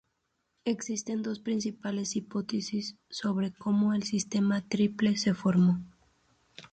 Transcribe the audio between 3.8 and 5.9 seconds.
el sistema triple se formó.